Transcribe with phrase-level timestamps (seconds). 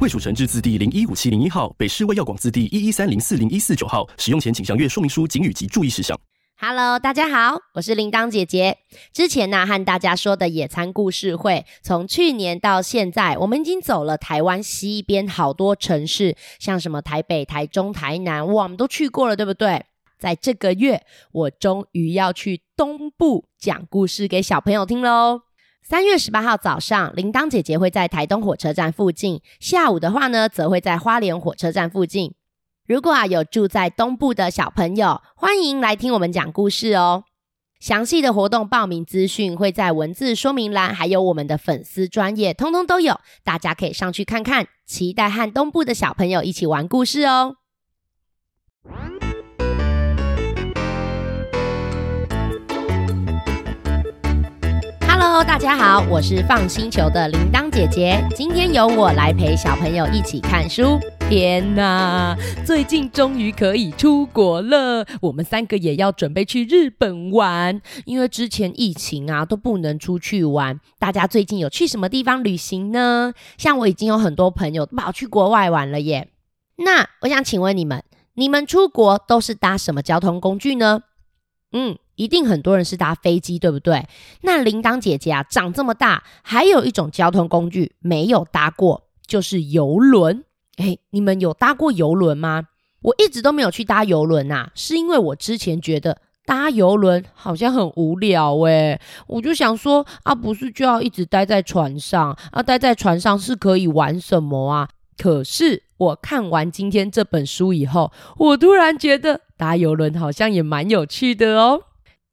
[0.00, 4.08] 卫蜀成字字第零一五七零一号，北市卫药广字第一一三零四零一四九号。
[4.16, 6.16] 使用前请详阅说明书、警语及注意事项。
[6.56, 8.78] Hello，大家好，我是铃铛姐姐。
[9.12, 19.82] 之前呢，和大家说的野餐故事会，从去年到现在，我们已经走了台湾西边好多城市，像什么台北、台中、台南，哇，我们都去过了，对不对？
[20.16, 25.47] 在这个月，我终于要去东部讲故事给小朋友听喽。
[25.82, 32.34] 三月十八号早上，铃铛姐姐会在台东火车站附近；下午的话呢，则会在花莲火车站附近。
[32.86, 37.24] 如果啊有住在东部的小朋友，欢迎来听我们讲故事哦。
[37.80, 44.66] 详细的活动报名资讯会在文字说明栏，还有我们的粉丝专业，通通都有，大家可以上去看看。
[44.84, 47.56] 期待和东部的小朋友一起玩故事哦。
[55.20, 58.24] Hello，大家好，我是放星球的铃铛姐姐。
[58.36, 60.96] 今天由我来陪小朋友一起看书。
[61.28, 67.82] 天哪，最近终于可以出国了，我们三个也要准备去日本玩。
[68.04, 70.78] 因为之前疫情啊，都不能出去玩。
[71.00, 73.32] 大家最近有去什么地方旅行呢？
[73.56, 76.28] 像我已经有很多朋友跑去国外玩了耶。
[76.76, 78.04] 那我想请问你们，
[78.34, 81.00] 你们出国都是搭什么交通工具呢？
[81.72, 81.98] 嗯。
[82.18, 84.06] 一定很多人是搭飞机，对不对？
[84.42, 90.44] 那铃铛姐姐啊，长这么大，还有一种交通工具没有搭过，就是游轮。
[90.76, 92.64] 哎，你们有搭过游轮吗？
[93.02, 102.60] 我一直都没有去搭游轮啊，是因为我之前觉得搭游轮好像很无聊哎，我就想说啊，不是就要一直待在船上啊？
[102.60, 104.88] 待在船上是可以玩什么啊？
[105.16, 111.82] 可是我看完今天这本书以后，我突然觉得搭游轮好像也蛮有趣的哦。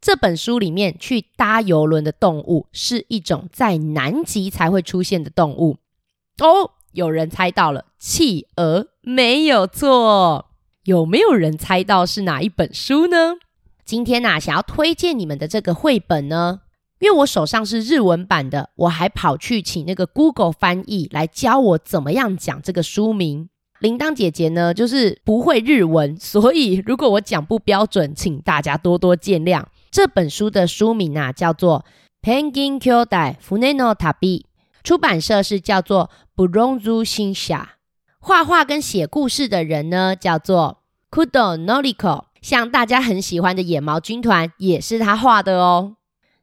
[0.06, 5.78] 这本书里面去搭游轮的动物是一种在南极才会出现的动物
[6.38, 6.74] 哦。
[6.92, 10.52] 有人猜到了，企鹅没有错。
[10.84, 13.38] 有没有人猜到是哪一本书呢？
[13.84, 16.60] 今天呐，想要推荐你们的这个绘本呢，
[17.00, 23.50] 因为我手上是日文版的，我还跑去请那个 Google 翻译来教我怎么样讲这个书名。
[23.80, 29.64] 铃铛姐姐呢，就是不会日文，所以如果我讲不标准，请大家多多见谅。
[29.96, 31.86] 这本书的书名啊，叫做
[32.30, 34.42] 《Penguin Kyoda Funeno Tabi》，
[34.84, 37.76] 出版社是叫做 Bronzu 新夏。
[38.20, 40.80] 画画跟写故事的人呢，叫做
[41.10, 42.26] Kudo Noriko。
[42.42, 45.96] 像大家很喜欢的野毛军团，也是他画的哦。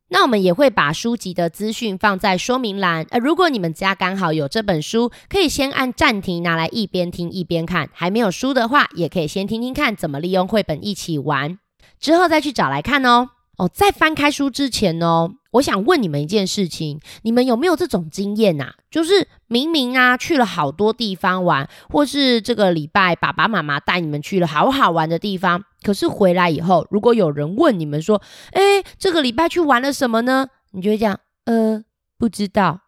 [0.08, 3.04] 那我们也会把书籍的资讯放在说明栏。
[3.10, 7.90] 呃，如果你们家刚好有这本书，可以先按暂停，拿来一边听一边看。
[7.92, 11.58] 还没有书的话，也可以先听听看怎么利用绘本一起玩，
[12.00, 13.28] 之后再去找来看哦。
[13.58, 18.72] 哦，在翻开书之前呢，我想问你们一件事情：你们有没有这种经验呐？
[18.90, 31.84] 就是明明啊去了好多地方玩，或是这个礼拜爸爸妈妈带你们去了好好玩的地方，可是回来以后，如果有人问你们说：“哎，这个礼拜去玩了什么呢？”你就会讲：“呃，
[32.18, 32.80] 不知道。”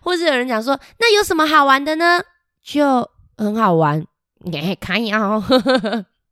[0.00, 2.20] 或者有人讲说：“那有什么好玩的呢？”
[2.64, 4.02] 就很好玩，
[4.50, 5.44] 哎，可以啊。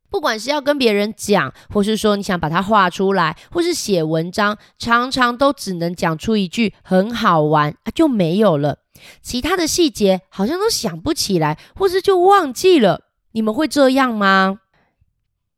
[0.09, 8.77] 不管是要跟别人讲，或是说你想把它画出来，或是写文章，常常都只能讲出一句很好玩啊，就没有了。
[9.21, 13.01] 其他的细节好像都想不起来，或是就忘记了。
[13.33, 14.59] 你们会这样吗？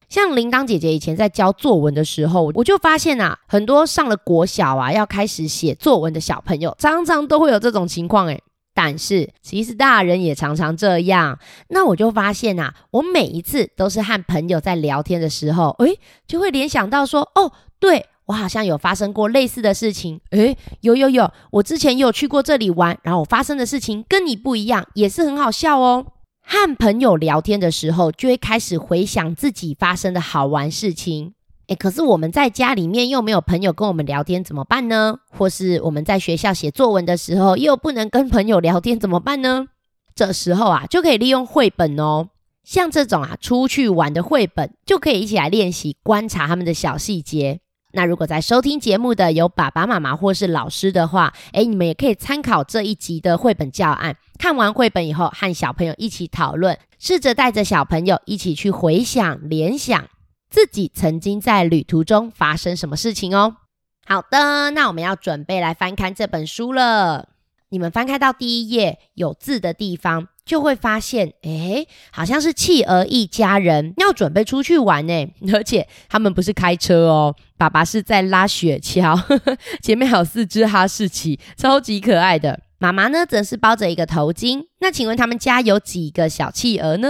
[0.09, 8.41] 像铃铛姐姐以前在教作文的时候，我就发现啊，很多上了国小啊要开始写作文的小朋友，常常都会有这种情况，诶
[8.77, 11.39] 但是其实大人也常常这样，
[11.69, 26.05] 那我就发现啊，我每一次都是和朋友在聊天的时候，诶，就会联想到说，哦，对我好像有发生过类似的事情，诶，有有有，我之前有去过这里玩，然后我发生的事情跟你不一样，也是很好笑哦。
[26.43, 31.33] 和朋友聊天的时候，就会开始回想自己发生的好玩事情。
[31.67, 35.17] 哎，可是我们在家里面又没有朋友跟我们聊天，怎么办呢？
[35.37, 39.67] 或是我们在学校写作文的时候又不能跟朋友聊天，怎么办呢？
[40.15, 42.29] 这时候啊，就可以利用绘本哦，
[42.63, 47.59] 像这种啊出去玩的绘本，就可以一起来练习观察他们的小细节。
[47.91, 54.15] 那如果在收听节目的有爸爸妈妈或是老师的话，诶，你们也可以参考这一集的绘本教案。
[54.39, 60.05] 看完绘本以后，和小朋友一起讨论，试着带着小朋友一起去回想、联想
[60.49, 63.57] 自己曾经在旅途中发生什么事情哦。
[64.05, 67.29] 好的，那我们要准备来翻看这本书了。
[67.69, 79.21] 你们翻开到第一页有字的地方，就会发现，哎，好像是企鹅一家人要准备出去玩呢， 而且他们不是开车哦，爸爸是在拉雪橇，
[79.83, 82.61] 前面还有四只哈士奇，超级可爱的。
[82.79, 84.67] 妈妈呢，则是包着一个头巾。
[84.79, 87.09] 那请问他们家有几个小企鹅呢？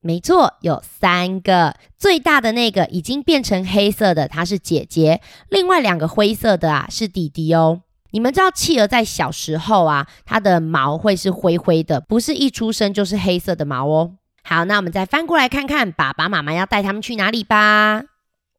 [0.00, 1.74] 没错，有三个。
[1.96, 7.82] 最大的那个已经变成黑色的，它是姐姐；另外两个灰色的啊，是弟弟哦。
[8.12, 14.12] 你们知道企鹅在小时候啊，它的毛会是灰灰的，不是一出生就是黑色的毛哦。
[14.44, 18.04] 好，那我们再翻过来看看，爸爸妈妈要带他们去哪里吧。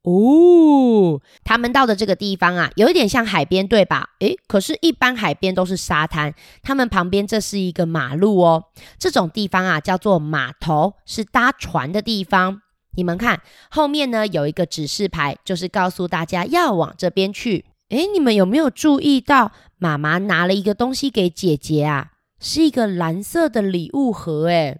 [0.03, 4.11] 哦，他们到的这个地方啊，有一点像海边，对吧？
[4.19, 8.65] 诶，可是，一般海边都是沙滩，他们旁边这是一个马路哦。
[8.97, 12.61] 这种地方啊，叫做码头，是搭船的地方。
[12.95, 17.65] 你们看，后面呢有一个指示牌，就是告诉大家要往这边去。
[17.89, 22.11] 诶，你们有没有注意到，妈妈拿了一个东西给姐姐啊？
[22.39, 24.47] 是一个蓝色的礼物盒。
[24.47, 24.79] 诶，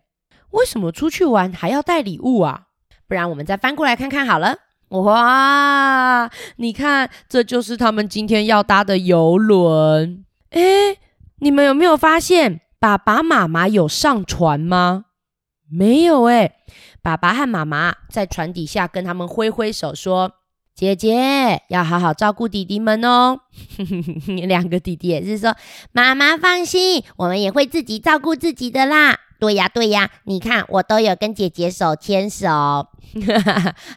[0.52, 2.68] 为什么出去玩还要带礼物啊？
[3.06, 4.69] 不然我们再翻过来看看好了。
[4.90, 10.26] 哇，你看，这就是他们今天要搭的游轮。
[10.50, 10.98] 哎，
[11.40, 15.06] 你们有没有发现，爸爸妈妈有上船吗？
[15.72, 16.54] 没有哎，
[17.04, 20.32] 爸爸和妈妈在船底下跟他们挥挥手，说
[20.74, 23.42] ：“姐姐要好好照顾弟弟们哦。
[24.48, 25.56] ”两个弟弟也是说
[25.94, 32.48] ：“妈妈放心，我们也会自己照顾自己的啦。”对呀，对呀，你看我都有跟姐姐手牵手，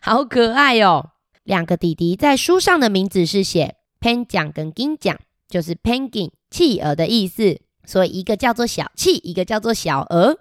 [0.00, 1.10] 好可爱哦。
[1.44, 5.18] 两个弟弟在书上的名字是写 pen 奖跟金奖，
[5.48, 10.38] 就是 penguin 企鹅的意思，所以一个叫做小企，一个叫做小鹅。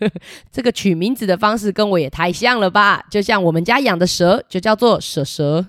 [0.52, 3.02] 这个取名字的方式跟我也太像了吧？
[3.10, 5.66] 就像我们家养的蛇就叫做蛇蛇。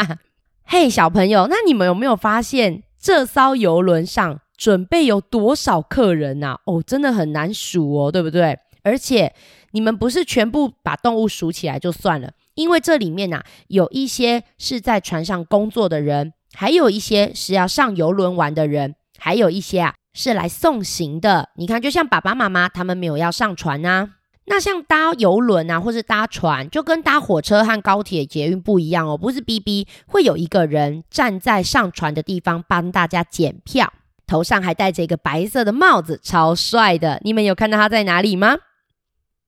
[0.70, 4.40] 嘿，小朋友，那你们有没有发现这艘游轮上？
[4.58, 6.58] 准备有多少客人呐？
[6.66, 8.58] 哦，真的很难数哦，对不对？
[8.82, 9.32] 而且
[9.70, 21.50] 你们不是全部把动物数起来就算了，因为这里面呐有一些是在船上工作的人，还有一些是要上游轮玩的人，还有一些啊是来送行的。
[21.56, 24.10] 你看，就像爸爸妈妈他们没有要上船啊，
[24.46, 33.92] 那像搭游轮啊，或是搭船，就跟搭火车和高铁捷运不一样哦，不是 B B 会有一个人站在上船的地方帮大家检票。
[34.28, 37.18] 头上还戴着一个白色的帽子，超帅的。
[37.24, 38.58] 你们有看到他在哪里吗？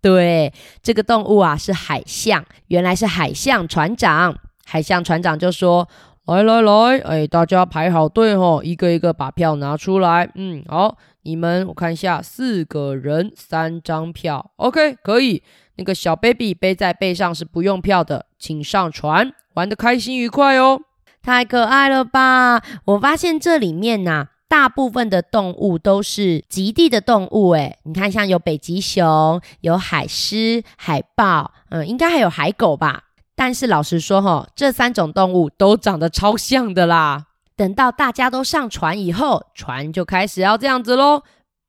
[0.03, 4.35] 对，这个动物啊是海象，原来是海象船长。
[4.65, 5.87] 海象船长就说
[6.25, 10.31] ：“来来来，哎，大家排好队哦，一个一个把票拿出来。
[10.37, 15.43] 嗯，好，你们我看一下，四个人三张票，OK，可以。
[15.77, 20.81] 那个小 baby 背在背上是不用票的，请上船，玩的开心愉快哦。
[21.23, 22.63] 太可爱了吧！
[22.87, 33.05] 我发现这里面呐。”大部分的动物都是极地的动物，诶，你看，像有北极熊、有海狮、海豹，嗯，应该还有海狗吧。
[33.37, 37.27] 但是老实说，哈，这三种动物都长得超像的啦。
[37.55, 41.23] 等到大家都上船以后，船就开始要这样子喽，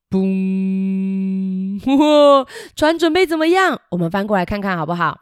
[0.09, 1.79] 嘣！
[2.75, 3.79] 船准备怎么样？
[3.91, 5.19] 我们翻过来看看好不好？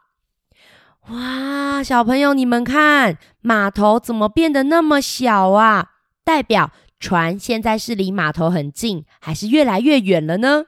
[1.10, 5.89] 哇，小朋友，你们看，码头怎么变得那么小啊？
[6.24, 6.72] 代表。
[7.00, 10.65] 船现在是离码头很近，还是越来越远了呢？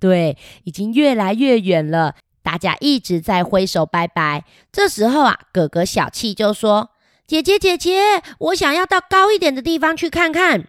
[0.00, 2.14] 对，已经越来越远了。
[2.42, 4.44] 大家一直在挥手拜拜。
[4.70, 6.90] 这时候啊，哥哥小气就说
[7.26, 10.68] ：“姐姐姐姐，我想要到高一点的地方去看看。”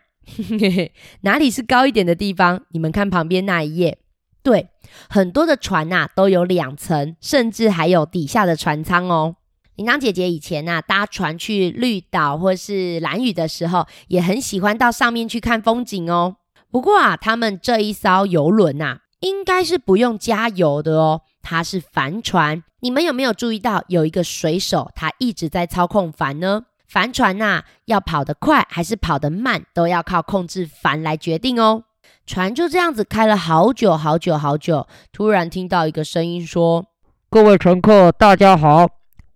[1.22, 2.66] 哪里是高一点的地方？
[2.72, 4.00] 你们看旁边那一页。
[4.42, 4.70] 对，
[5.10, 9.36] 很多的船呐都有两层，甚至还有底下的船舱哦。
[9.80, 16.36] 铃铛姐姐以前呐搭船去绿岛或是蓝屿的时候，也很喜欢到上面去看风景哦。
[16.70, 22.62] 不过啊，他们这一艘游轮呐，应该是不用加油的哦，它是帆船。
[22.82, 26.64] 你们有没有注意到有一个水手，他一直在操控帆呢？
[26.86, 31.84] 帆船呐，要跑得快还是跑得慢，都要靠控制帆来决定哦。
[32.26, 36.88] 船就这样子开了好久好久好久，突然听到一个声音说
[37.32, 38.90] ：“各位乘客，大家好。”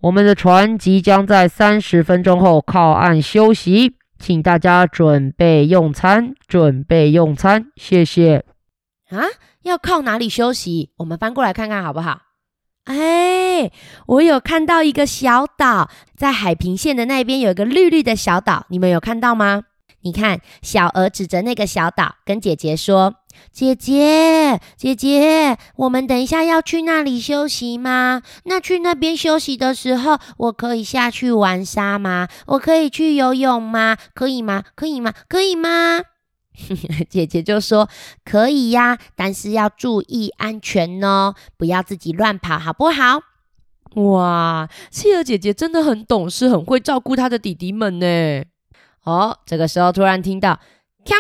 [0.04, 8.44] 我们的船即将在三十分钟后靠岸休息，请大家准备用餐，准备用餐，谢谢。
[9.10, 9.24] 啊，
[9.62, 10.92] 要靠哪里休息？
[10.98, 12.20] 我们翻过来看看好不好？
[12.84, 13.72] 哎，
[14.08, 19.64] 我有看到一个小岛，在海平线的那边有一个绿绿的小岛，你们有看到吗？
[20.02, 23.16] 你看，小鹅指着那个小岛，跟姐姐说
[23.52, 28.22] ：“姐姐，姐姐，我们等一下要去那里休息吗？
[28.46, 32.28] 那去那边休息的时候，我可以下去玩沙吗？
[32.48, 33.98] 我可以去游泳吗？
[34.14, 34.64] 可以吗？
[34.76, 35.14] 可以吗？
[35.28, 36.02] 可以吗？”
[37.10, 37.90] 姐姐就说
[38.24, 43.22] ：“可以呀，但是要注意安全哦，不要自己乱跑，好不好？”
[44.00, 48.44] 哇，企鹅姐姐真的很懂事，很会照顾她的弟弟们呢。
[49.04, 50.60] 哦，这个时候突然听到
[51.04, 51.16] 锵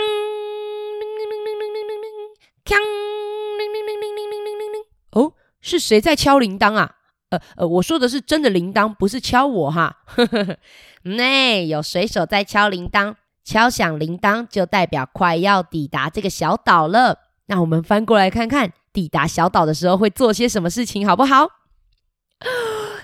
[5.63, 6.91] 是谁在敲铃铛啊？
[7.29, 9.95] 呃呃，我说的是真的铃铛，不是敲我哈。
[11.03, 17.17] 那有水手在敲铃铛，敲响铃铛就代表快要抵达这个小岛了。
[17.47, 21.47] 那我们翻过来看看，抵达小岛的时候会做些什么事情，好不好？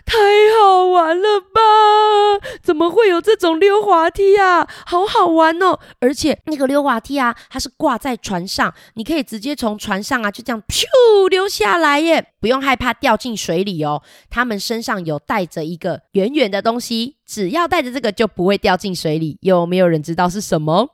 [0.09, 0.17] 太
[0.57, 2.49] 好玩了吧！
[2.63, 4.67] 怎么会有这种溜滑梯啊？
[4.87, 5.79] 好好玩哦！
[5.99, 14.01] 而且那个溜滑梯啊，它是挂在船上，你可以直接从船上啊，就这样咻溜下来耶，不用害怕掉进水里哦。
[14.31, 19.37] 他们身上有带着一个圆圆的东西，只要带着这个就不会掉进水里。
[19.41, 20.89] 有没有人知道是什么？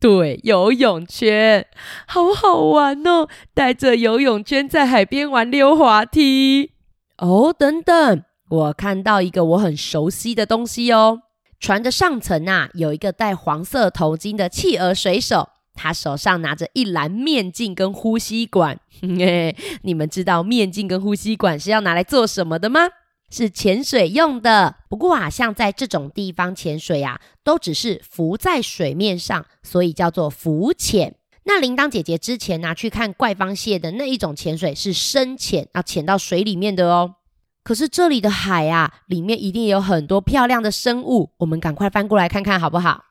[0.00, 1.68] 对，游泳圈，
[2.08, 3.28] 好好玩哦！
[3.54, 6.72] 带着游泳圈在海边玩溜滑梯。
[7.18, 11.20] 哦，等等，我看到一个我很熟悉的东西哦。
[11.60, 18.80] 船的上层啊，有一个戴黄色头巾的企鹅水手，他手上拿着一篮面镜跟呼吸管。
[19.82, 22.80] 你们知道面镜跟呼吸管是要拿来做什么的吗？
[23.30, 24.76] 是潜水用的。
[24.88, 31.16] 不过啊，像在这种地方潜水啊，都只是浮在水面上，所以叫做浮潜。
[31.44, 37.16] 那铃铛姐姐之前拿去看怪方蟹的那一种潜水是深潜，要潜到水里面的哦。
[37.62, 43.04] 可是这里的海啊，里面一定有很多漂亮的生物，我们赶快翻过来看看好不好？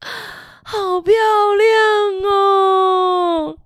[0.66, 1.12] 好漂
[1.54, 3.58] 亮哦！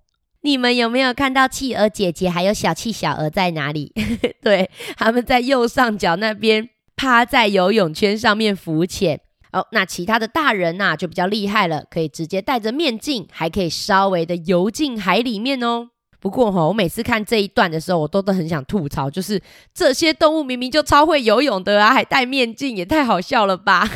[0.43, 3.93] 你们有没有看到企鹅姐姐还有小企小鹅在哪里？
[4.43, 9.21] 对，他们在右上角那边趴在游泳圈上面浮潜。
[9.53, 15.91] 哦，那其他的大人呐就比较厉害了，可以直接戴着面镜，还可以稍微的游进海里面哦。
[16.21, 19.41] 不过哈，我每次看这一段的时候，我都都很想吐槽，就是
[19.73, 23.89] 这些动物明明就超会游泳的啊，还戴面镜，也太好笑了吧！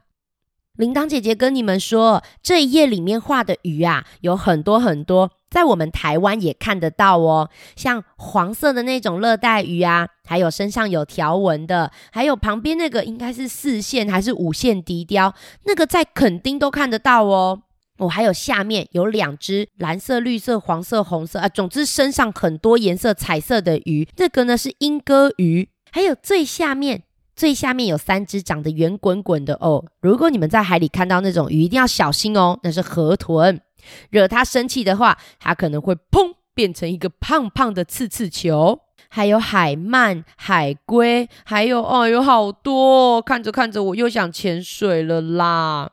[0.78, 5.30] 铃铛姐姐跟你们说，这一页里面画的鱼啊，有很多很多。
[5.50, 17.62] 在我们台湾也看得到哦，像黄色的那种热带鱼啊，还有身上有条纹的，还有旁边那个应该是四线还是五线笛雕，那个在垦丁都看得到哦。
[17.98, 25.68] 哦，还有下面有两只蓝色、绿色、黄色、红色啊，总之身上很多颜色彩色的鱼，那个呢是莺歌鱼。
[25.92, 27.02] 还有最下面，
[27.36, 29.84] 最下面有三只长得圆滚滚的哦。
[30.00, 33.60] 如果你们在海里看到那种鱼，一定要小心哦，那是河豚。
[34.10, 38.80] 惹他生气的话，他可能会砰变成一个胖胖的刺刺球。
[39.12, 43.20] 还有海鳗、海龟，还有哦，有好多。
[43.20, 45.90] 看着看着，我又想潜水了啦。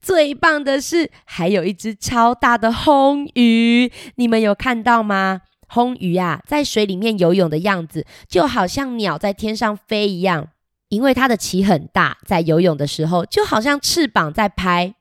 [0.00, 5.40] 最棒的是，还有一只超大的红鱼，你们有看到吗？
[5.66, 10.48] 红鱼啊，在水里面游泳的样子，就好像鸟在天上飞一样。
[10.88, 14.94] 因为它的鳍很大，在游泳的时候，就好像翅膀在拍。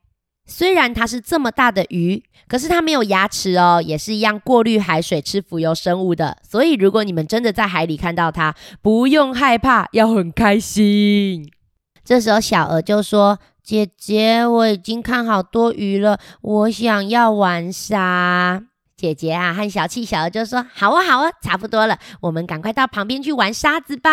[0.52, 6.38] 虽然它是这么大的鱼，可是它没有牙齿哦，也是一样过滤海水、吃浮游生物的。
[6.48, 11.50] 所以，如果你们真的在海里看到它，不用害怕，要很开心。
[12.04, 18.62] 这时候，小鹅就说：“姐姐，我已经看好多鱼了，我想要玩沙。”
[18.98, 24.12] 姐姐啊，和小气小鹅就说：“好啊，好啊，差不多了，我们赶快到旁边去玩沙子吧。”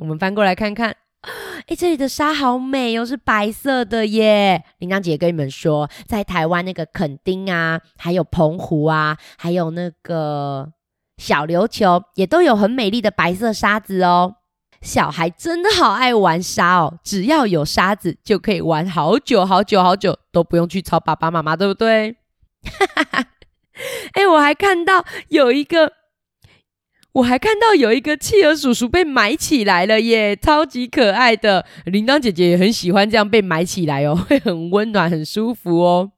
[0.00, 0.96] 我们翻过来看看。
[1.68, 4.64] 哎，这里的沙好美哦，是白色的耶！
[4.78, 10.72] 铃铛姐跟你们说，在台湾那个垦丁啊，还有澎湖啊，还有那个
[11.18, 14.36] 小琉球，也都有很美丽的白色沙子哦。
[14.80, 22.12] 小孩真的好爱玩沙哦，只要有沙子就可以玩好久好久好久，都不用去吵爸爸妈妈，对不对？
[22.64, 23.26] 哈哈哈！
[24.14, 25.99] 哎，我还看到有一个。
[27.12, 31.66] 我还看到有一个企鹅叔叔被埋起来了耶，超级可爱的。
[31.86, 36.12] 铃铛姐姐也很喜欢这样被埋起来哦， 会很温暖、很舒服哦。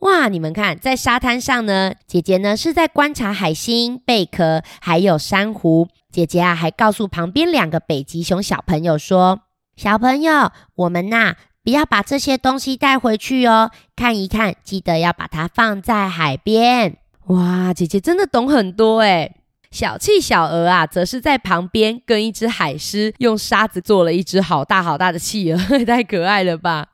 [0.00, 5.88] 哇，你们看，在沙滩上呢，姐姐呢是在观察海星、贝壳，还有珊瑚。
[6.12, 9.40] 姐姐啊，还告诉旁边两个北极熊小朋友说
[9.76, 11.34] ：“小朋友，我们呐，
[11.64, 16.98] 不要把这些东西带回去哦，看一看，记得要把它放在海边。”
[17.28, 19.34] 哇，姐姐真的懂很多哎。
[19.76, 26.86] 小气小鹅啊，则是在旁边跟一只海狮用沙子做了一只好大好大的企鹅， 太可爱了吧！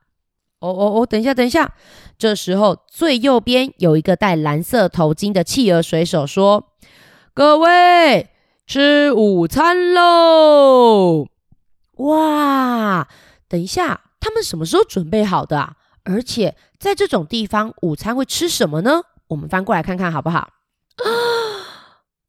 [0.58, 1.74] 哦哦哦，等一下，等一下，
[2.18, 6.72] 这时候最右边有一个戴蓝色头巾的企鹅水手说
[7.32, 8.30] ：“各位，
[8.66, 11.28] 吃午餐喽！”
[11.98, 13.06] 哇，
[13.48, 15.74] 等一下，他们什么时候准备好的啊？
[16.02, 19.02] 而且在这种地方，午餐会吃什么呢？
[19.28, 20.38] 我们翻过来看看好不好？
[20.96, 21.06] 啊，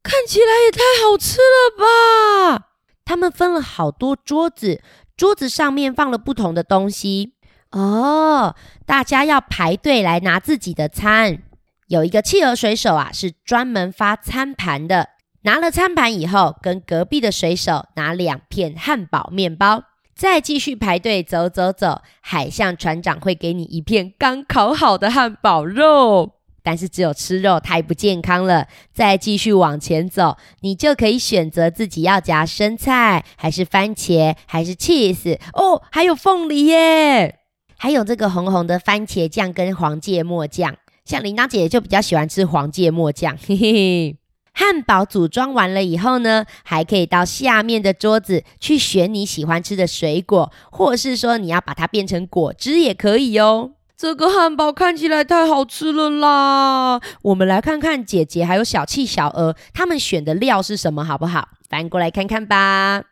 [0.04, 2.66] 看起来也太好吃了吧！
[3.06, 4.82] 他们分了好多桌子，
[5.16, 7.32] 桌子上面放了不同的东西
[7.72, 8.54] 哦。
[8.84, 11.42] 大家要排队来拿自己的餐。
[11.88, 15.08] 有一个企鹅水手啊，是专门发餐盘的。
[15.42, 19.84] 拿了餐盘以后，跟隔壁的水手拿两片汉堡面包，
[20.14, 22.02] 再继续排队走走走。
[22.20, 26.32] 海象船长会给你一片刚烤好的汉堡肉，
[26.64, 28.66] 但是只有吃肉太不健康了。
[28.92, 37.38] 再继续往前走，你就可以选择自己要夹生菜，还是番茄，还是 cheese 哦，还有凤梨耶，
[37.76, 40.74] 还有这个红红的番茄酱跟黄芥末酱。
[41.04, 44.16] 像铃铛姐姐就比较喜欢吃黄芥末酱，嘿嘿嘿。
[44.56, 53.72] 汉堡组装完了以后呢，还可以到下面的桌子去选你喜欢吃的水果，或是说你要把它变成果汁也可以哦。
[53.96, 57.00] 这个汉堡看起来太好吃了啦！
[57.22, 61.48] 我们来看看姐姐还有小气小鹅他们选的料是什么，好不好？
[61.68, 63.02] 翻过来看看吧。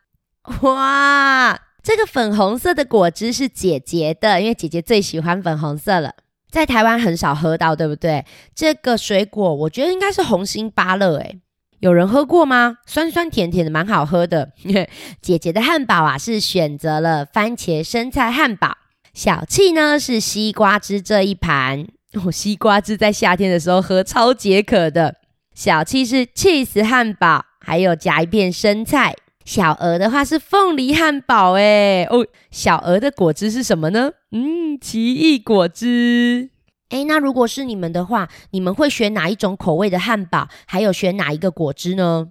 [0.63, 6.15] 哇，这个粉红色的果汁是姐姐的，因为姐姐最喜欢粉红色了。
[6.51, 8.27] 在台湾很少喝到，对不对？
[8.55, 11.41] 这个水果我觉得应该是红心芭乐，诶，
[11.79, 12.79] 有人喝过吗？
[12.87, 14.51] 酸酸甜甜的，蛮好喝的。
[15.23, 18.77] 姐姐的汉堡啊，是选择了番茄生菜汉堡。
[19.13, 21.87] 小气呢是西瓜汁这一盘，
[22.25, 25.17] 哦，西瓜汁在夏天的时候喝超解渴的。
[25.55, 29.15] 小气是 cheese 汉堡，还有夹一片生菜。
[29.45, 34.13] 小鹅的话是凤梨汉堡，哎哦，小鹅的果汁是什么呢？
[34.31, 36.51] 嗯，奇异果汁。
[36.89, 40.49] 哎，那如果是你们的话，你们会选哪一种口味的汉堡？
[40.67, 42.29] 还有选哪一个果汁呢？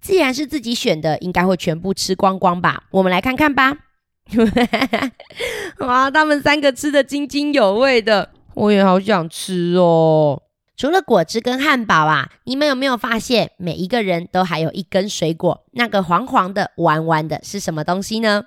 [0.00, 2.84] 既然是自己选的，应该会全部吃光光吧？
[2.92, 3.87] 我们来看看吧。
[5.80, 10.42] 哇，他们三个吃的津津有味的，我也好想吃哦。
[10.76, 15.64] 除了果汁跟汉堡啊，你们有没有发现每一个人都还有一根水果？
[15.72, 18.44] 那个黄黄的、弯弯的是什么东西呢？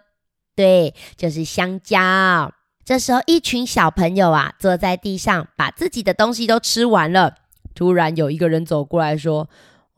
[0.56, 2.54] 对，就是香蕉。
[2.86, 7.36] 这时候，一群小朋友啊，坐在地上，把自己的东西都吃完了。
[7.76, 9.50] 突然有一个人走过来说：“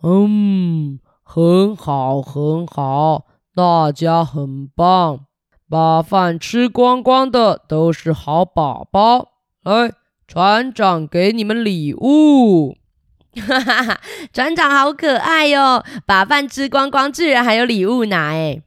[0.04, 5.26] 嗯，很好，很好，大家很棒，
[5.74, 9.32] 把饭吃光光的都是好宝宝。”
[9.66, 9.92] 来。
[10.28, 12.78] 船长给你们礼物，
[13.36, 14.02] 哈哈哈！
[14.32, 18.62] 船长好可爱哟，把饭吃光光，居然还有礼物拿哎！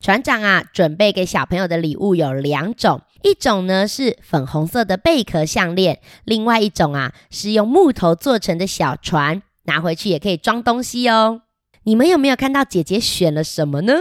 [0.00, 11.42] 船长啊，准备给小朋友的礼物有两种，一种呢是粉红色的贝壳项链，另外一种啊是用木头做成的小船，拿回去也可以装东西哦。
[11.84, 13.94] 你们有没有看到姐姐选了什么呢？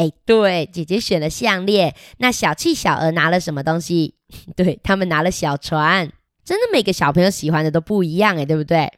[0.00, 1.94] 哎，对，姐姐选了项链。
[2.16, 4.14] 那小气小鹅拿了什么东西？
[4.56, 6.10] 对他们拿了小船。
[6.42, 8.90] 真的每个小朋友喜欢的都不一样哎，对不对？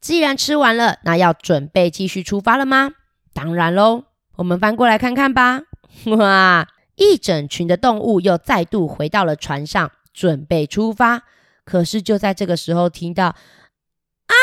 [0.00, 2.90] 既然吃完了，那要准备继续出发了吗？
[3.32, 5.62] 当然喽，我们翻过来看看吧。
[6.06, 6.66] 哇，
[6.96, 11.22] 一整群的动物又再度回到了船上，准备出发。
[11.64, 14.34] 可是就在这个时候，听到啊，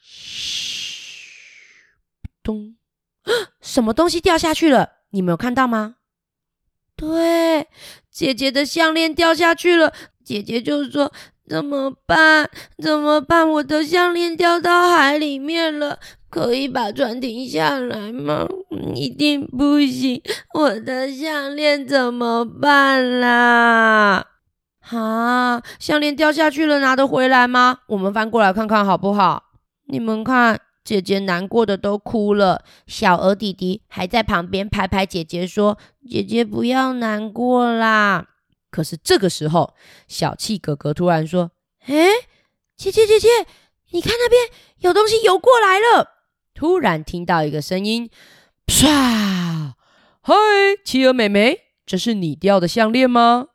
[0.00, 1.70] 嘘，
[2.42, 2.74] 咚，
[3.62, 5.01] 什么东西掉下去了？
[5.12, 5.94] 你没有看到吗？
[6.96, 7.66] 对，
[8.10, 9.92] 姐姐的项链掉下去了。
[10.24, 11.12] 姐姐就说
[11.48, 12.48] ：“怎么办？
[12.78, 13.48] 怎么办？
[13.48, 15.98] 我的项链掉到海里面了，
[16.30, 18.46] 可以把船停下来吗？
[18.94, 20.22] 一定不行！
[20.54, 24.26] 我的项链怎么办啦？
[24.90, 27.80] 啊，项链掉下去了，拿得回来吗？
[27.88, 29.44] 我们翻过来看看好不好？
[29.86, 38.28] 你们看。”姐姐难过的都哭了，小鹅弟弟还在旁边拍拍姐姐说：“姐姐不要难过啦。”
[38.70, 39.74] 可是这个时候，
[40.08, 41.52] 小气哥哥突然说
[41.86, 42.08] ：“哎，
[42.76, 43.28] 姐姐姐姐，
[43.90, 46.08] 你看那边有东西游过来了！”
[46.54, 48.10] 突然听到一个声音
[48.66, 49.74] ：“唰！
[50.22, 50.34] 嗨，
[50.84, 53.48] 企鹅妹妹，这是你掉的项链吗？”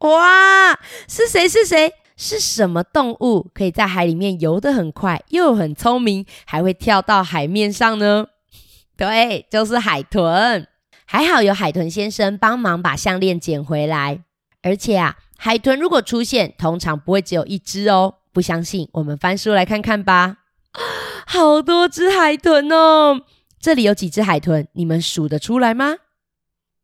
[0.00, 1.48] 哇，是谁？
[1.48, 1.92] 是谁？
[2.18, 8.26] 是什么动物可以在海里面游得很快，又很聪明，还会跳到海面上呢？
[8.98, 10.66] 对，就是海豚。
[11.06, 14.24] 还好有海豚先生帮忙把项链捡回来。
[14.62, 18.16] 而且啊，海豚如果出现，通常不会只有一只哦。
[18.32, 20.38] 不相信，我们翻书来看看吧。
[21.26, 23.22] 好多只海豚哦！
[23.60, 24.66] 这里有几只海豚？
[24.72, 25.96] 你们数得出来吗？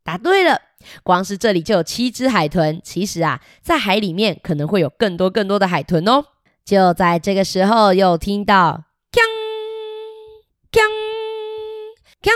[0.05, 0.61] 答对了，
[1.03, 2.81] 光是这里就有七只海豚。
[2.83, 6.25] 其实啊，在海里面可能会有更多更多的海豚哦。
[6.65, 9.21] 就在这个时候，又听到“锵
[10.73, 10.81] 锵
[12.23, 12.31] 锵”，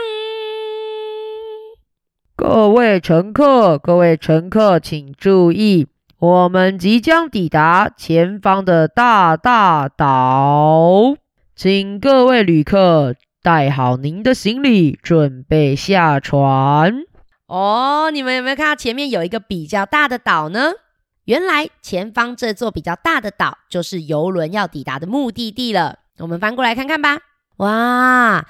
[2.37, 5.87] 各位乘客，各位乘客，请注意，
[6.19, 11.17] 我们即将抵达前方的大大岛，
[11.57, 17.08] 请各位旅客带好您的行李，准备下船。
[17.49, 20.73] 哦，你们有没有看到前面有一个比较大的岛呢？
[21.25, 26.01] 原来前方这座比较大的岛就是游轮要抵达的目的地了。
[26.19, 27.19] 我们翻过来看看吧。
[27.57, 28.47] 哇，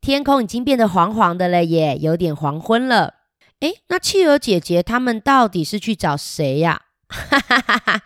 [0.00, 3.14] 天空已经变得黄黄的了耶，有点黄昏了。
[3.60, 6.82] 诶，那企鹅姐姐他们到底是去找谁呀？
[7.08, 8.02] 哈哈哈哈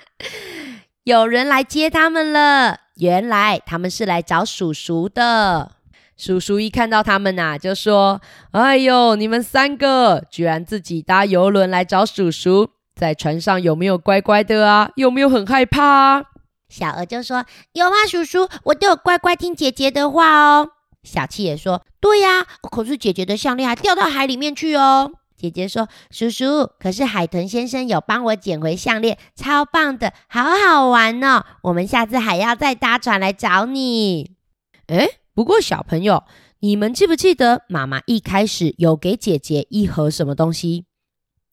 [1.03, 2.79] 有人来接他们了。
[2.97, 5.73] 原来他们是来找叔叔的。
[6.19, 14.91] 叔叔一看到他们呐，就说：“哎呦，你们三个居然自己搭游轮来找叔叔，在船上有没有乖乖的啊？
[14.97, 16.25] 有没有很害怕？”
[16.69, 20.73] 小鹅就说：“有啊，叔叔，我都有乖乖听姐姐的话哦。”
[21.05, 31.45] 小七也说：“对呀，可是姐姐的项链还掉到海里面去哦。”姐姐说：“叔叔，可是海豚先生有帮我捡回项链，超棒的，好好玩哦！
[31.63, 34.33] 我们下次还要再搭船来找你。”
[34.89, 36.25] 诶不过小朋友，
[36.59, 40.87] 你们记不记得妈妈一开始有给姐姐一盒什么东西？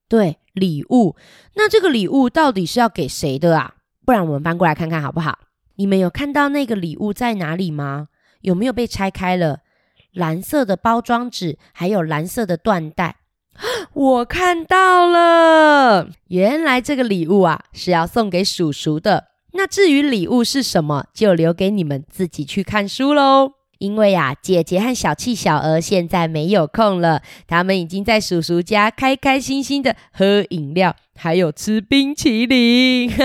[0.10, 1.16] 对，礼物。
[1.54, 3.76] 那这个礼物到底是要给谁的啊？
[4.04, 5.38] 不然我们翻过来看看好不好？
[5.76, 8.08] 你们有看到那个礼物在哪里吗？
[8.42, 9.60] 有没有被拆开了？
[10.14, 13.18] 蓝色的包装纸，还有蓝色的缎带。
[13.94, 19.26] 我看到了，原来这个礼物啊是要送给叔叔的。
[19.52, 23.55] 那至于礼物是什么，就留给你们自己去看书喽。
[23.78, 33.12] 因为呀，姐姐和小气小鹅现在没有空了，他们已经在叔叔家开开心心的喝饮料，还有吃冰淇淋。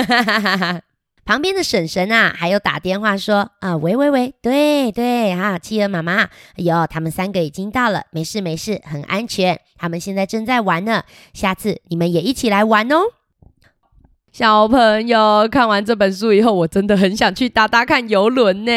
[1.24, 12.96] 旁边的婶婶啊，还有打电话说啊，喂喂喂，对对哈，企鹅妈妈，哎呦，他们三个已经到了，没事没事，很安全，他们现在正在玩呢，下次你们也一起来玩哦。
[14.32, 18.72] 小朋友看完这本书以后，我真的很想去搭搭看游轮呢。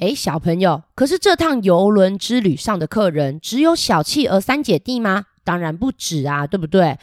[0.00, 5.26] 哎，小朋友，可是这趟游轮之旅上的客人只有小企鹅三姐弟吗？
[5.44, 6.98] 当然不止啊，对不对？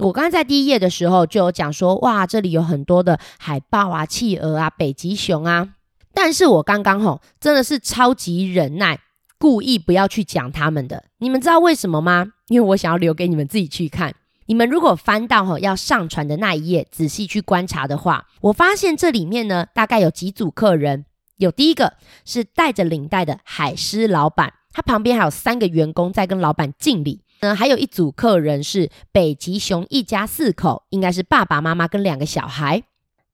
[0.00, 5.70] 我刚刚在第一页的时候就有讲说，哇，这里有很多的海豹啊、企鹅啊、北极熊啊。
[6.12, 9.00] 但是我刚刚吼真的是超级忍耐，
[9.38, 11.04] 故意不要去讲他们的。
[11.20, 12.32] 你们知道为什么吗？
[12.48, 14.14] 因为我想要留给你们自己去看。
[14.44, 21.06] 你们如果翻到吼要上传的那一页，仔细去观察的话，我发现这里面呢，大概有几组客人。
[21.42, 27.22] 有第一个是带着领带的海狮老板，他旁边还有三个员工在跟老板敬礼。
[27.40, 32.84] 嗯，还有一组客人是北极熊一家四口，应该是爸爸妈妈跟两个小孩。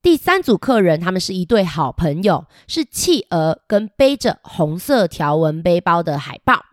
[0.01, 6.65] 第三组客人，他们是一对好朋友，是企鹅跟背着红色条纹背包的海豹。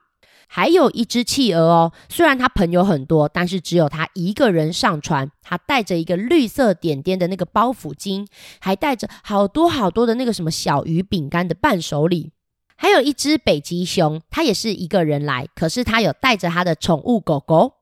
[0.56, 5.30] 还有一只企鹅哦，虽然他朋友很多，但是只有他一个人上船。
[5.41, 8.26] 他带着一个绿色点点的那个包袱巾，
[8.62, 12.32] 还带着好多好多的那个什么小鱼饼干的伴手礼。
[12.78, 17.74] 还有一只北极熊，它也是一个人来，可是它有带着它的宠物狗狗。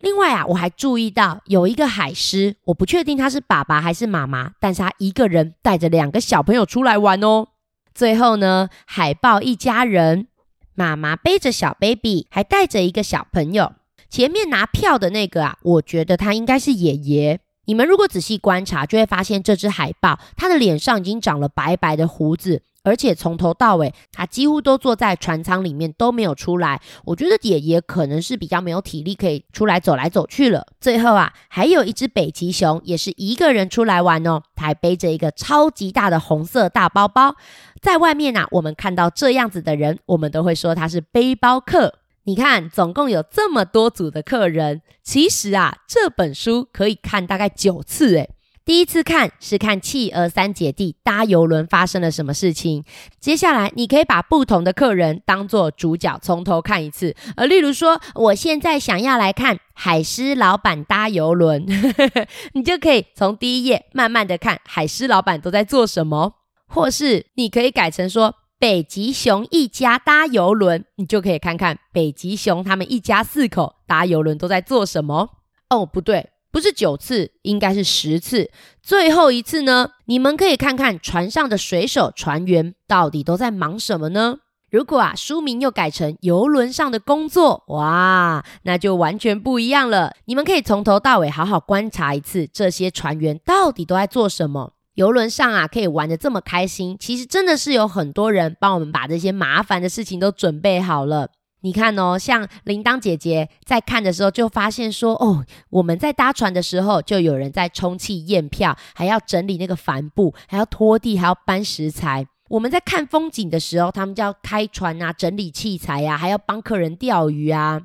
[0.00, 7.48] 另外啊，我还注意到有一个海狮，我不确定它是爸爸还是妈妈，但是它一个人带着两个小朋友出来玩哦。
[7.94, 10.28] 最后呢，海豹一家人。
[10.76, 13.72] 妈妈背着小 baby，还带着一个小朋友。
[14.08, 17.40] 前面拿票的那个啊，我觉得他应该是爷爷。
[17.66, 26.80] 你们如果仔细观察，就会发现这只海豹，它的脸上已经长了白白的胡子，而且从头到尾，它几乎都坐在船舱里面都没有出来。
[27.04, 30.64] 我觉得爷爷可能是比较没有体力可以出来走来走去了。
[30.80, 37.34] 最后啊，还有一只北极熊，也是一个人出来玩哦，它还背着一个超级大的红色大包包。
[37.82, 41.94] 在外面啊，我们看到这样子的人，我们都会说他是背包客。
[42.26, 48.16] 你看，总共有这么多组的客人，其实啊，这本书可以看大概九次。
[48.16, 48.28] 诶，
[48.64, 52.84] 第一次看是看企鹅三姐弟搭游轮发生了什么事情。
[53.20, 57.14] 接下来，你可以把不同的客人当做主角，从头看一次。
[57.36, 61.64] 呃，例如说，我现在想要来看海狮老板搭游轮，
[62.54, 66.32] 你就可以从第一页慢慢的看海狮老板都在做什么。
[66.68, 68.34] 或是你可以改成说
[68.66, 75.30] 北极熊一家搭游轮，你就可以看看北极熊他们一家四口搭游轮都在做什么。
[75.70, 78.50] 哦，不对，不是九次，应该是十次。
[78.82, 84.38] 最后一次呢，你们可以看看船上的水手、船员到底都在忙什么呢？
[84.68, 90.16] 如果啊，书名又改成游轮上的工作，哇，那就完全不一样了。
[90.24, 94.72] 你们可以从头到尾好好观察一次，这些船员到底都在做什么。
[94.96, 101.28] 游轮上啊，可以玩的这么开心，其实真的是有很多人帮我们把这些麻烦的事情都准备好了。
[101.60, 112.26] 你看哦，像铃铛姐姐在看的时候，就发现说，哦，我们在搭船的时候，就有人在充气验票，还要整理那个帆布，还要拖地，还要搬食材。
[112.48, 117.82] 我们在看风景的时候，他们就要开船啊，整理器材呀，还要帮客人钓鱼啊。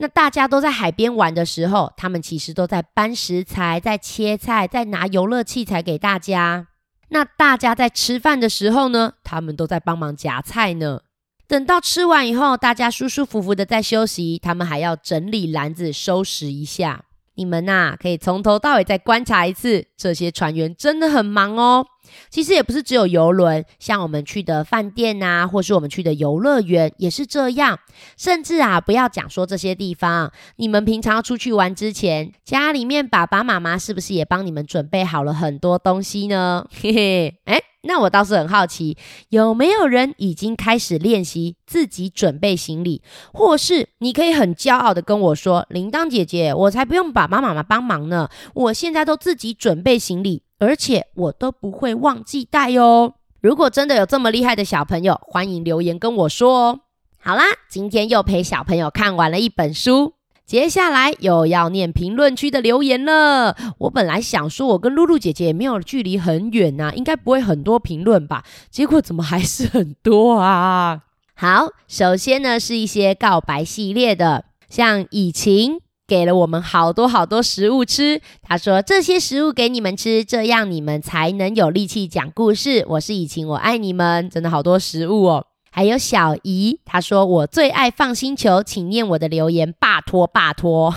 [0.00, 6.68] 那大家都在海边玩的时候，他们其实都在搬食材、在切菜、在拿游乐器材给大家。
[7.08, 11.00] 那大家在吃饭的时候呢，他们都在帮忙夹菜呢。
[11.48, 17.04] 等到吃完以后，大家舒舒服服的在休息，他们还要整理篮子、收拾一下。
[17.34, 21.86] 你们呐，可以从头到尾再观察一次，这些船员真的很忙哦。
[22.30, 27.78] 其实也不是只有游轮，像我们去的饭店啊，或是我们去的游乐园也是这样。
[28.16, 36.66] 甚至啊，不要讲说这些地方，你们平常出去玩之前，家里面爸爸妈妈是不是也帮你们准备好了很多东西呢？
[36.80, 37.60] 嘿嘿，哎。
[37.82, 43.00] 那我倒是很好奇，有没有人已经开始练习自己准备行李，
[43.32, 56.80] 或是你可以很骄傲的跟我说：“铃铛姐姐，我才不用爸爸妈妈帮忙呢，我现在都自己准备行李，而且我都不会忘记带哦。”如果真的有这么厉害的小朋友，欢迎留言跟我说哦。
[57.20, 60.14] 好啦，今天又陪小朋友看完了一本书。
[60.44, 63.54] 接下来又要念评论区的留言了。
[63.80, 68.42] 我本来想说，我跟露露姐姐也没有距离很远呐，应该不会很多评论吧？
[68.70, 71.02] 结果怎么还是很多啊？
[71.34, 82.82] 好，首先呢是一些告白系列的，像以晴给了我们好多好多食物吃，他说这些食物给你们吃，这样你们才能有力气讲故事。
[82.88, 85.44] 我是以晴，我爱你们，真的好多食物哦。
[85.70, 90.90] 还有小姨，她说我最爱放星球，请念我的留言，拜托拜托，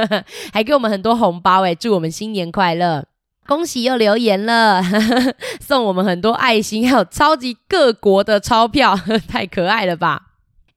[0.52, 3.06] 还给我们很多红包诶，祝我们新年快乐，
[3.46, 4.82] 恭喜又留言了，
[5.60, 8.94] 送我们很多爱心，还有超级各国的钞票，
[9.26, 10.26] 太可爱了吧！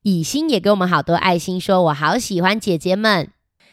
[0.03, 3.29] 以心也给我们好多爱心，说我好喜欢姐姐们，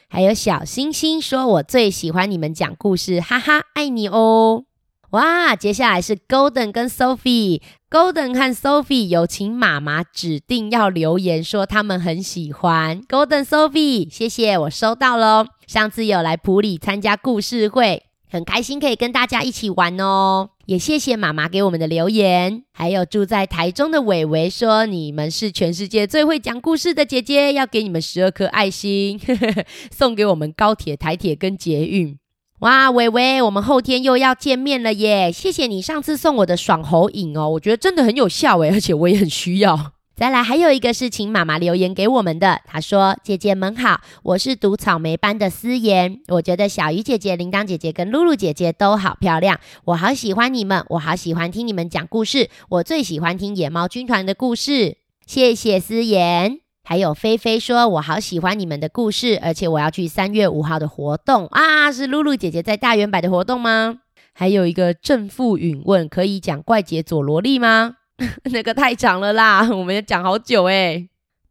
[0.09, 4.65] 还有小星星说我最喜欢你们讲故事，哈哈，爱你哦。
[5.11, 15.47] 哇，接下来是 Golden 跟 Sophie，Golden 和 Sophie 有请妈妈指定要留言说他们很喜欢 Golden Sophie，谢谢我收到喽。
[15.67, 20.51] 上次有来普里参加故事会，很开心可以跟大家一起玩哦。
[20.67, 29.19] 也谢谢妈妈给我们的留言，还有住在台中的伟伟说你们是全世界最会讲故事的姐姐，要给你们十二颗爱心，
[29.91, 32.19] 送给我们高铁、台铁跟捷运。
[32.61, 35.31] 哇，伟伟，我们后天又要见面了耶！
[35.33, 39.93] 谢谢你上次送我的爽喉饮哦，我觉得真的很有效诶，而且我也很需要。
[40.19, 54.97] 再来，还有一个是请妈妈留言给我们的，她说：“姐姐们好，我是读草莓班的思妍，我觉得小鱼姐姐、铃铛姐姐跟露露姐姐都好漂亮，我好喜欢你们，我好喜欢听你们讲故事，我最喜欢听野猫军团的故事。
[55.25, 61.93] 谢谢思妍。”还有菲菲说：“我好喜欢你们的故事，而且我要去三月五号的活动啊！
[61.93, 63.99] 是露露姐姐在大圆摆的活动吗？
[64.33, 67.95] 还有一个正负允问，可以讲怪杰佐罗莉吗？
[68.51, 71.09] 那个太长了啦， 我们要讲好久哎。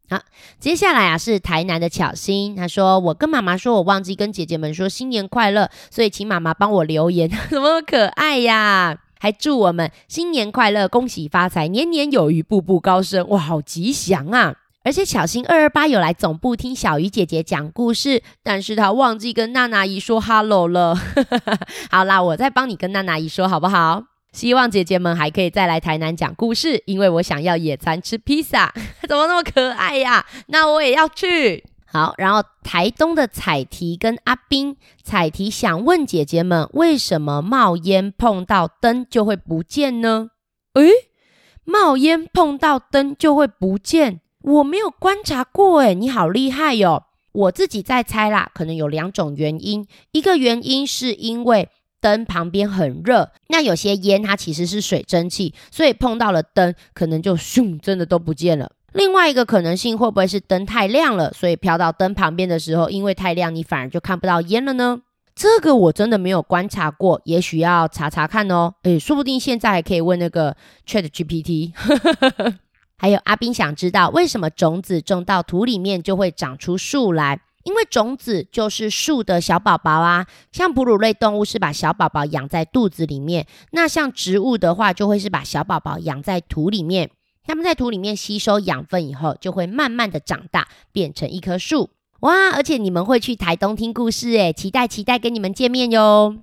[0.09, 0.19] 好，
[0.59, 8.97] 接下来啊是台南的巧心，他说我跟妈妈说我忘记跟姐姐们说新年快乐，所以请妈妈帮我留言， 怎么可爱呀？
[9.19, 20.95] 还祝我们新年快乐，恭喜发财，年年有余，步步高升，哇，好吉祥啊！”而且小新二二八有来总部听小鱼姐姐讲故事，但是他忘记跟娜娜姨说 hello 了。
[21.91, 24.03] 好啦，我再帮你跟娜娜姨说好不好？
[24.31, 28.73] 希望姐姐们还可以再来台南讲故事，因为我想要野餐吃披萨。
[29.07, 30.25] 怎么那么可爱呀？
[30.47, 31.63] 那我也要去。
[31.85, 40.29] 好，然后台东的彩提跟阿斌，彩提想问姐姐们，为什么冒烟碰到灯就会不见呢？
[40.73, 40.91] 诶，
[41.63, 44.19] 冒烟碰到灯就会不见？
[44.43, 47.05] 我没有观察过诶，你好厉害哟！
[47.31, 49.87] 我自己在猜啦，可能有两种原因。
[50.11, 51.69] 一个原因是因为
[52.07, 58.71] 灯旁边很热，那有些烟它其实是水蒸气，所以碰到了灯，可能就咻，真的都不见了。
[58.93, 65.01] 另外一个可能性会不会是灯太亮了，所以飘到灯旁边的时候，因为太亮，你反而就看不到烟了呢？
[65.35, 68.73] 这个我真的没有观察过，也许要查查看哦。
[68.83, 70.55] 诶，说不定现在还可以问那个
[70.87, 71.73] Chat GPT。
[72.97, 77.41] 还有阿斌想知道为什么种子种到土里面就会长出树来？
[77.67, 80.25] 因为种子就是树的小宝宝啊。
[80.53, 87.11] 像哺乳类动物是把小宝宝养在肚子里面，那像植物的话，就会是把小宝宝养在土里面。
[87.43, 91.89] 它们在土里面吸收养分以后，就会慢慢的长大，变成一棵树。
[92.21, 92.49] 哇！
[92.51, 96.37] 而且你们会去台东听故事诶，期待期待跟你们见面哟。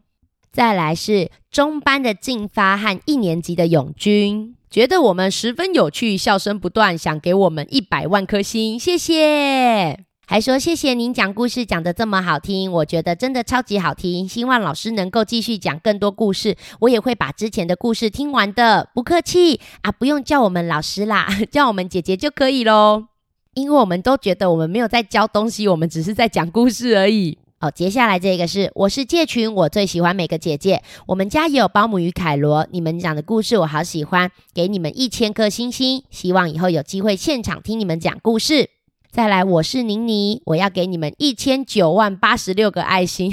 [0.53, 10.14] 再来是中班的进发和一年级的永军，觉得我们十分有趣，笑声不断，想给我们一百万颗星，谢谢。
[10.27, 14.27] 还说谢谢您讲故事讲得这么好听，我觉得真的超级好听。
[14.27, 18.89] 希望老师能够继续讲更多故事，我也会把之前的故事听完的。
[18.95, 23.05] 不客气啊，不用叫我们老师啦， 叫我们姐姐就可以喽。
[23.53, 27.37] 因为我们都觉得我们没有在教东西，我们只是在讲故事而已。
[27.61, 30.83] 哦，接下来这个是我是借群，我最喜欢每个姐姐。
[31.07, 36.03] 我们家也有保姆与凯罗，你们讲的故事我好喜欢，给你们一千颗星星。
[36.11, 38.71] 希望以后有机会现场听你们讲故事。
[39.15, 43.33] 再来，我是宁妮，我要给你们一千九万八十六个爱心，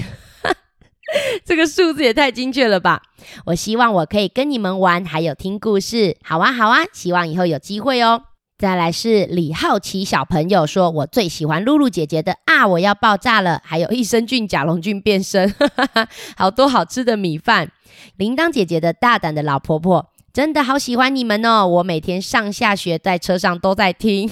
[1.44, 3.02] 这个数字也太精确了吧！
[3.48, 6.84] 我希望我可以跟你们玩，还有听故事，好啊好啊！
[6.94, 8.26] 希望以后有机会哦。
[8.60, 13.60] 再来是李好奇小朋友说，我最喜欢露露姐姐的啊，我要爆炸了！
[13.66, 15.52] 还有益生菌甲龙菌变身，
[16.38, 17.72] 好多好吃的米饭。
[18.18, 20.11] 铃铛姐姐的大胆的老婆婆。
[20.34, 21.68] 真的好喜欢你们哦！
[21.68, 24.30] 我每天上下学在车上都在听，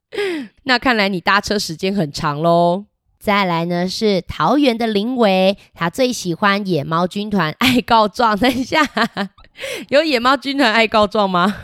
[0.64, 2.84] 那看来你搭车时间很长喽。
[3.18, 8.38] 再来呢是桃园的林伟，他最喜欢野猫军团爱告状。
[8.38, 8.80] 等一下，
[9.88, 11.56] 有野猫军团爱告状吗？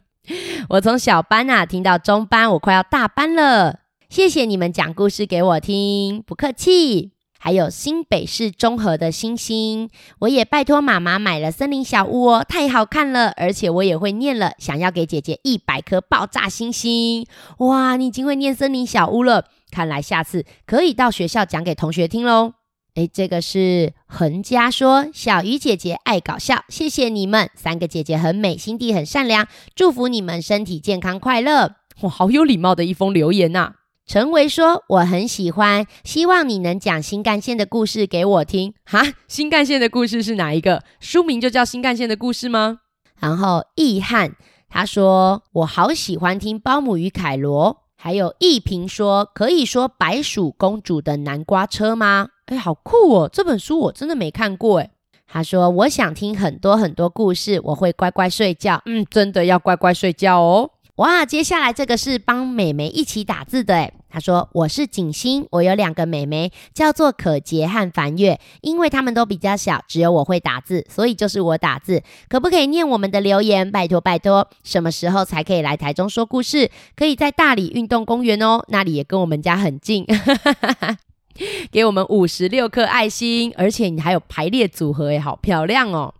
[0.70, 3.80] 我从小班啊听到中班，我快要大班了。
[4.08, 7.12] 谢谢你们讲故事给我听，不客气。
[7.42, 17.26] 还有新北市中和的星星，我也拜托妈妈买了森林小屋哦，太好看了，而且我也会念了，想要给姐姐一百颗爆炸星星。
[17.60, 22.52] 哇，你已经会念森林小屋了，看来下次可以到学校讲给同学听喽。
[22.96, 31.76] 诶，这个是恒家说，小鱼姐姐爱搞笑，谢谢你们三个姐姐很美，心地很善良，祝福你们身体健康快乐。
[32.02, 33.76] 哇，好有礼貌的一封留言呐。
[34.12, 40.82] 陈维说：“我很喜欢，希望你能讲新干线的故事给我听。”哈，新干线的故事是哪一个？
[40.98, 42.80] 书名就叫《新干线的故事》吗？
[43.20, 44.32] 然后易汉
[44.68, 53.30] 他说：“我好喜欢听《包姆与凯罗》。”还有易平说：“可以说白鼠公主的南瓜车吗？”哎，好酷哦！
[53.32, 54.80] 这本书我真的没看过。
[54.80, 54.90] 哎，
[55.28, 60.70] 他说：“我想听很多很多故事，我会乖乖睡觉。”嗯，真的要乖乖睡觉哦。
[60.96, 72.02] 哇，接下来这个是帮美眉一起打字的诶他说我是景星，我有两个妹妹，叫做可杰和凡月，因为他们都比较小，只有我会打字，所以就是我打字。
[72.28, 73.70] 可不可以念我们的留言？
[73.70, 76.70] 拜托拜托，什么时候才可以来台中说故事？
[76.96, 80.04] 可以在大理运动公园哦，那里也跟我们家很近。
[81.70, 86.12] 给我们五十六颗爱心，而且你还有排列组合诶好漂亮哦。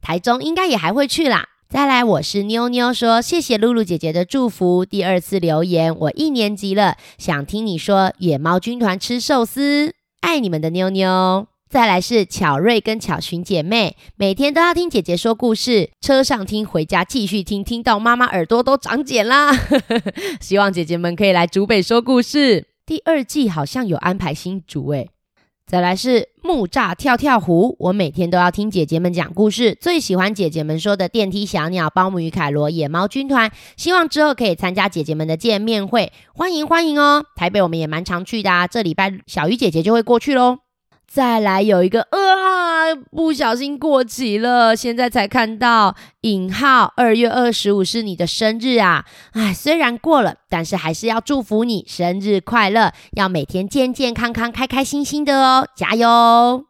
[0.00, 1.48] 台中应该也还会去啦。
[1.70, 4.86] 再来，我是妞妞，说谢谢露露姐姐的祝福。
[4.86, 11.46] 第二次留言，我一年级了，想听你说野猫军团吃寿司，爱你们的妞妞。
[11.68, 19.52] 再来是巧瑞跟巧寻姐妹，每天都要听姐姐说故事，车上听，回家继续听，听到妈妈耳朵都长茧啦。
[20.40, 22.68] 希望姐姐们可以来竹北说故事。
[22.86, 25.10] 第二季好像有安排新竹诶。
[25.68, 37.22] 再来是木栅跳跳虎，我每天都要听姐姐们讲故事，最喜欢姐姐们说的电梯小鸟、包姆与凯罗、野猫军团，希望之后可以参加姐姐们的见面会，欢迎欢迎哦！
[37.36, 40.67] 台北我们也蛮常去的啊，这礼拜小鱼姐姐就会过去喽。
[41.10, 49.06] 再来有一个啊，不小心过期了，现在才看到引号二月二十五是你的生日啊！
[49.32, 56.66] 哎，虽然过了，但是还是要祝福你生日快乐，要每天健健康康、开开心心的哦，加油！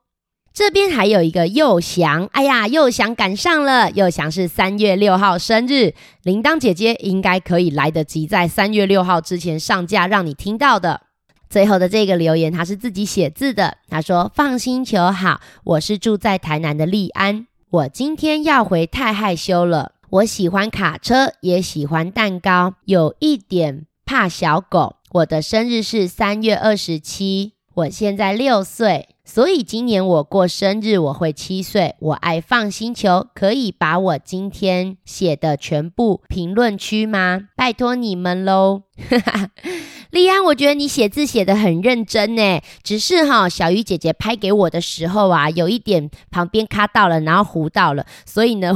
[0.55, 11.08] 这边还有一个佑翔，哎呀，佑翔赶上了，佑翔是三月六号生日，铃铛姐姐应该可以来得及在三月六号之前上架，让你听到的。
[11.50, 13.78] 最后的这个留言，他是自己写字的。
[13.88, 17.46] 他说：“放心求好，我是住在台南的利安。
[17.70, 19.92] 我今天要回，太害羞了。
[20.11, 24.96] 我喜欢卡车，也喜欢蛋糕，有一点怕小狗。
[25.11, 31.94] 我的生日是三月二十七，我现在六岁，所以今年我过生日我会七岁。
[32.00, 37.42] 我爱放星球，可以把我今天写的全部评论区吗？
[37.54, 38.83] 拜托你们喽。
[40.10, 48.72] ”丽安，我觉得你写字写的很认真呢，只是哈，小鱼姐姐拍给我的时候啊，有一点旁边卡到了，然后糊到了，所以呢，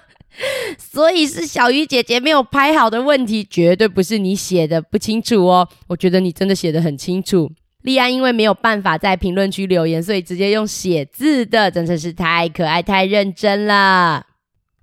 [0.78, 5.68] 所以是小鱼姐姐没有拍好的问题，绝对不是你写的不清楚哦。
[5.88, 7.50] 我觉得你真的写的很清楚。
[7.82, 14.26] 丽安因为没有办法在评论区留言，所以直接用写字的，真的是太可爱、太认真了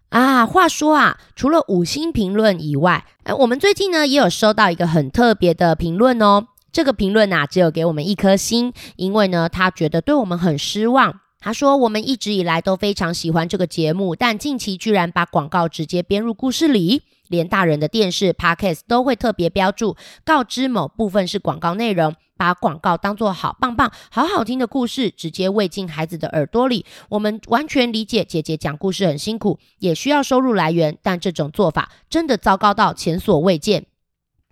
[0.10, 0.45] 啊！
[0.45, 6.47] 话说啊，除了五星评论以外，哎，我们最近呢也有收到一个很特别的评论哦。
[6.72, 11.20] 这个评论啊，只有给我们一颗星，因为呢，他觉得对我们很失望。
[11.41, 19.95] 他说：“我们一直以来都非常喜欢这个节目，但近期居然把广告直接编入故事里，连大人的电视 podcast 都会特别标注，
[20.26, 26.86] 告知某部分是广告内容，把广告当做好棒棒、好好听的故事直接喂进孩子的耳朵里。
[27.10, 33.86] 我们完全理解姐姐讲故事很辛苦，也需要收入来源，但这种做法真的糟糕到前所未见。”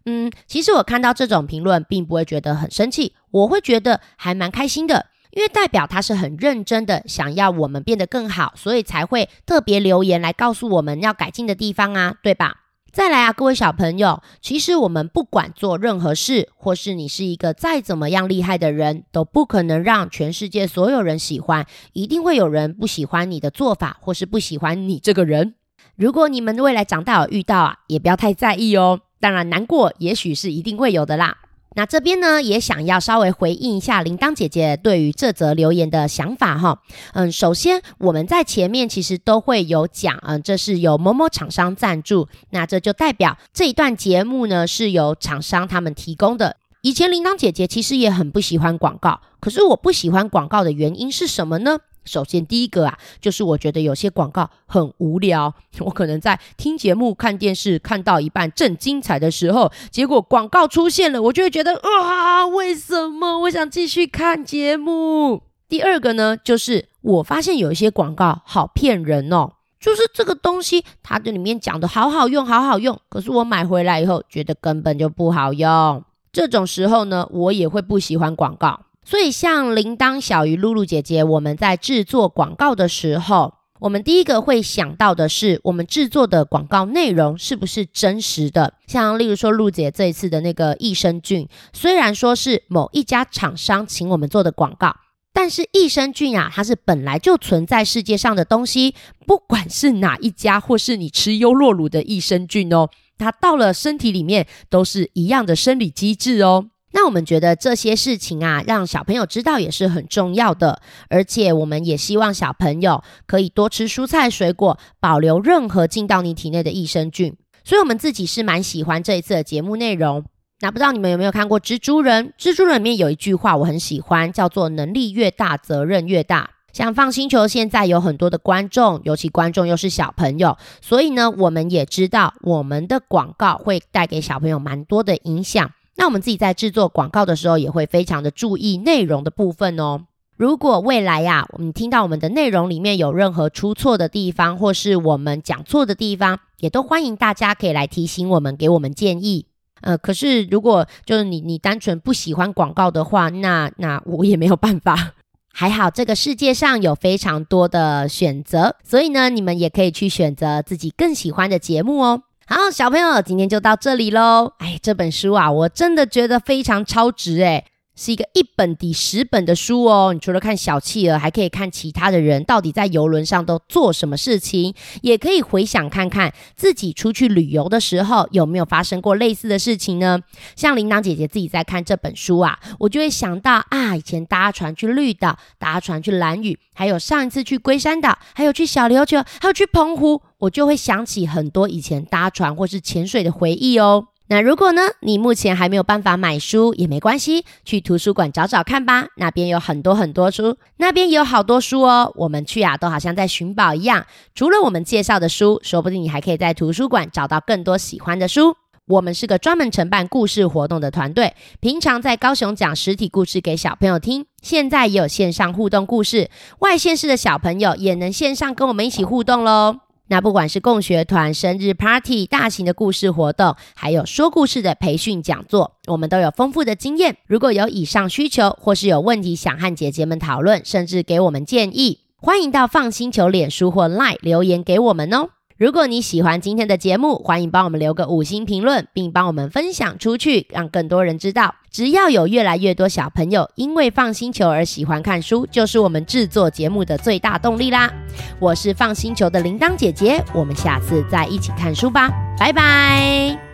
[0.03, 5.07] 嗯，其实我看到这种评论，并不会觉得很生气，我会觉得还蛮开心的。
[5.31, 12.66] 因为代表他是很认真的，想要我们变得更好，所以才会特别留言来告诉我们要改进的地方啊，对吧？
[12.97, 25.53] 再来啊，各位小朋友，其实我们不管做任何事，或是你是一个再怎么样厉害的人，都不可能让全世界所有人喜欢，一定会有人不喜欢你的做法，或是不喜欢你这个人。
[25.95, 29.01] 如果你们未来长大有遇到啊，也不要太在意哦。
[29.19, 31.37] 当然难过，也许是一定会有的啦。
[31.77, 36.81] 那这边呢，也想要稍微回应一下铃铛姐姐对于这则留言的想法哈。
[37.13, 46.57] 嗯，首先我们在前面其实都会有讲，嗯，这是由某某厂商赞助，那这就代表这一段节目呢是由厂商他们提供的。
[46.81, 51.77] 以前铃铛姐姐其实也很不喜欢广告，可是我不喜欢广告的原因是什么呢？
[52.07, 55.53] 首先，第一个啊，就是我觉得有些广告很无聊。
[55.81, 63.39] 我可能在听节目、看电视，看到一半正精彩的时候，结果广告出现了，我就会觉得啊，为什么？
[63.41, 65.43] 我想继续看节目。
[65.69, 76.03] 第二个呢，就是我发现有一些广告好骗人哦，就是这个东西，它这里面讲的好好用，好好用，可是我买回来以后，觉得根本就不好用。
[76.31, 78.86] 这种时候呢，我也会不喜欢广告。
[79.09, 88.73] 所以，像铃铛小鱼露露姐姐，我们在制作广告的时候，我们第一个会想到的是，我们制作的广告内容是不是真实的？
[88.85, 94.93] 像例如说，露姐这一次的那个益生菌，虽然说是某一家厂商请我们做的广告，
[95.31, 98.93] 但是益生菌啊，它是本来就存在世界上的东西，
[99.25, 106.65] 不管是哪一家，或是你吃优酪乳的益生菌哦，它到了身体里面都是一样的生理机制哦。
[106.93, 117.35] 那我们觉得这些事情啊，让小朋友知道也是很重要的，而且我们也希望小朋友可以多吃蔬菜水果，保留任何进到你体内的益生菌。
[117.63, 120.23] 所以，我们自己是蛮喜欢这一次的节目内容。
[120.61, 122.33] 那不知道你们有没有看过《蜘蛛人》？
[122.41, 126.49] 蜘蛛人里面有一句话我很喜欢，叫做“能力越大，责任越大”。
[126.73, 135.69] 像放星球现在有很多的观众，尤其观众又是小朋友，所以呢，我们也知道我们的广告会带给小朋友蛮多的影响。
[135.97, 140.05] 那我们自己在制作广告的时候，也会非常的注意内容的部分哦。
[140.37, 149.47] 如果未来呀，我们听到我们的内容里面有任何出错的地方，或是我们讲错的地方，也都欢迎大家可以来提醒我们，给我们建议。
[149.81, 155.13] 呃，可是如果就是你你单纯不喜欢广告的话，那那我也没有办法。
[155.51, 162.21] 还好这个世界上有非常多的选择，所以呢，你们也可以去选择自己更喜欢的节目哦。
[162.49, 164.53] 好，小朋友，今天就到这里喽。
[164.59, 167.65] 哎，这本书啊，我真的觉得非常超值哎。
[167.97, 170.13] 是一个一本抵十本的书哦。
[170.13, 180.19] 你除了看小企鹅，还可以看其他的人到底在游轮上都做什么事情，也可以回想看看自己出去旅游的时候有没有发生过类似的事情呢？
[180.55, 194.07] 像铃铛姐姐自己在看这本书啊，我就会想到啊，以前搭船去绿岛，搭船去蓝屿，还有上一次去龟山岛，还有去小琉球，还有去澎湖，我就会想起很多以前搭船或是潜水的回忆哦。
[194.29, 202.11] 那如果呢，你目前还没有办法买书也没关系，去图书馆找找看吧，那边有很多很多书，那边也有好多书哦。
[202.15, 204.05] 我们去啊，都好像在寻宝一样。
[204.35, 208.57] 除了我们介绍的书，说不定你还可以在图书馆找到更多喜欢的书。
[208.87, 219.86] 我们是个专门承办故事活动的团队，平常在高雄讲实体故事给小朋友听，现在也有线上互动故事，外县市的小朋友也能线上跟我们一起互动喽。
[220.07, 227.17] 那不管是共学团、生日 party、大型的故事活动，还有说故事的培训讲座，我们都有丰富的经验。
[227.27, 235.29] 如果有以上需求，或是有问题想和姐姐们讨论，甚至给我们建议，欢迎到放心求脸书或 Line 留言给我们哦。
[235.57, 241.55] 如果你喜欢今天的节目，欢迎帮我们留个五星评论，并帮我们分享出去，让更多人知道。
[241.71, 247.91] 只要有越来越多小朋友因为放星球而喜欢看书，就是我们制作节目的最大动力啦！
[248.39, 253.46] 我是放星球的铃铛姐姐，我们下次再一起看书吧，拜拜。